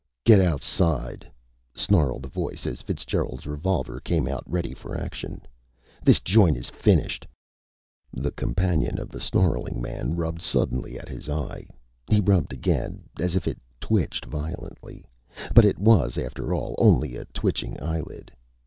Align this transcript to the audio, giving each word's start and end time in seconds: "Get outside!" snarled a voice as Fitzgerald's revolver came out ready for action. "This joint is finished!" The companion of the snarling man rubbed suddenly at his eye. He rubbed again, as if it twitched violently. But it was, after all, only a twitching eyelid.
"Get 0.23 0.41
outside!" 0.41 1.29
snarled 1.75 2.25
a 2.25 2.27
voice 2.27 2.65
as 2.65 2.81
Fitzgerald's 2.81 3.45
revolver 3.45 3.99
came 3.99 4.27
out 4.27 4.43
ready 4.47 4.73
for 4.73 4.97
action. 4.97 5.41
"This 6.03 6.19
joint 6.19 6.57
is 6.57 6.71
finished!" 6.71 7.27
The 8.11 8.31
companion 8.31 8.97
of 8.97 9.09
the 9.09 9.19
snarling 9.19 9.79
man 9.79 10.15
rubbed 10.15 10.41
suddenly 10.41 10.97
at 10.97 11.07
his 11.07 11.29
eye. 11.29 11.67
He 12.09 12.19
rubbed 12.19 12.51
again, 12.51 13.03
as 13.19 13.35
if 13.35 13.47
it 13.47 13.59
twitched 13.79 14.25
violently. 14.25 15.05
But 15.53 15.65
it 15.65 15.77
was, 15.77 16.17
after 16.17 16.51
all, 16.51 16.73
only 16.79 17.15
a 17.15 17.25
twitching 17.25 17.79
eyelid. 17.79 18.31